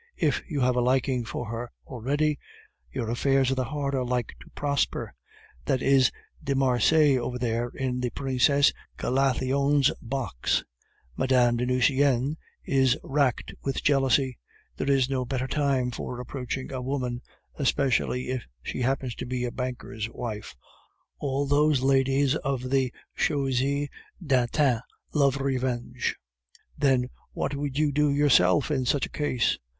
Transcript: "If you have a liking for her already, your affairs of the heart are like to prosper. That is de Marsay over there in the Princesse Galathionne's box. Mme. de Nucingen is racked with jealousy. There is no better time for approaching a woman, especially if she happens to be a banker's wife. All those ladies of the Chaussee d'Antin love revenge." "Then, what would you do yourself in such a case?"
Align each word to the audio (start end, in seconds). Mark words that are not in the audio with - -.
"If 0.17 0.41
you 0.49 0.61
have 0.61 0.75
a 0.75 0.81
liking 0.81 1.25
for 1.25 1.49
her 1.49 1.69
already, 1.85 2.39
your 2.91 3.07
affairs 3.11 3.51
of 3.51 3.55
the 3.55 3.65
heart 3.65 3.93
are 3.93 4.03
like 4.03 4.35
to 4.41 4.49
prosper. 4.55 5.13
That 5.65 5.83
is 5.83 6.11
de 6.43 6.55
Marsay 6.55 7.19
over 7.19 7.37
there 7.37 7.69
in 7.69 7.99
the 7.99 8.09
Princesse 8.09 8.73
Galathionne's 8.97 9.91
box. 10.01 10.63
Mme. 11.17 11.55
de 11.55 11.67
Nucingen 11.67 12.35
is 12.65 12.97
racked 13.03 13.53
with 13.63 13.83
jealousy. 13.83 14.39
There 14.75 14.89
is 14.89 15.07
no 15.07 15.23
better 15.23 15.45
time 15.45 15.91
for 15.91 16.19
approaching 16.19 16.71
a 16.71 16.81
woman, 16.81 17.21
especially 17.59 18.29
if 18.29 18.47
she 18.63 18.81
happens 18.81 19.13
to 19.17 19.27
be 19.27 19.45
a 19.45 19.51
banker's 19.51 20.09
wife. 20.09 20.55
All 21.19 21.45
those 21.45 21.81
ladies 21.81 22.35
of 22.37 22.71
the 22.71 22.91
Chaussee 23.15 23.87
d'Antin 24.25 24.79
love 25.13 25.37
revenge." 25.37 26.15
"Then, 26.75 27.11
what 27.33 27.53
would 27.55 27.77
you 27.77 27.91
do 27.91 28.09
yourself 28.11 28.71
in 28.71 28.85
such 28.87 29.05
a 29.05 29.09
case?" 29.09 29.59